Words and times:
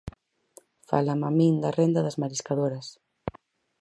Fálanme 0.89 1.27
a 1.29 1.35
min 1.39 1.55
da 1.63 1.69
renda 1.79 2.05
das 2.05 2.19
mariscadoras. 2.21 2.87